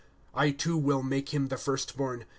2'' 0.33 0.33
I 0.39 0.49
too 0.49 0.77
will 0.79 1.03
make 1.03 1.31
him 1.31 1.49
the 1.49 1.57
firstborn. 1.57 2.25